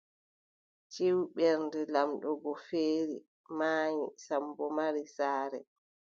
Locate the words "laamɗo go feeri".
1.93-3.17